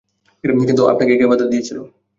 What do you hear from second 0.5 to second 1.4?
কিন্তু আপনাকে কে